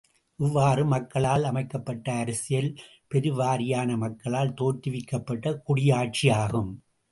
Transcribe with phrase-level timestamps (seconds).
[0.39, 2.69] இவ்வாறு மக்களால் அமைக்கப்பட்ட அரசியல்
[3.11, 6.71] பெருவாரியான மக்களால் தோற்றுவிக்கப்பட்ட குடியாட்சியாகும்.